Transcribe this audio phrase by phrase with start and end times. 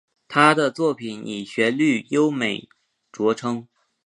[0.27, 2.67] 他的作品以旋律优美
[3.11, 3.67] 着称。